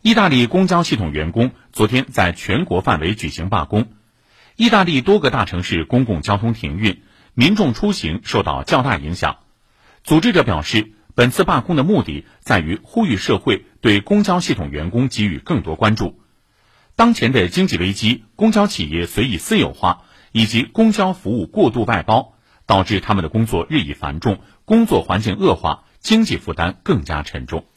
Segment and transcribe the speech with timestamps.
[0.00, 3.88] 意大利公交系统员工昨天在全国范围举行罢工。
[4.54, 7.02] 意大利多个大城市公共交通停运
[7.34, 9.38] 民众出行受到较大影响。
[10.04, 16.20] 组织者表示本次罢工的目的在于呼吁社会对公交系统员工给予更多关注。
[16.94, 22.34] 当前的经济危机公交企业随意私有化以及公交服务过度外包
[22.66, 27.68] 导致他们的工作日益繁重工作环境恶化经济负担更加沉重。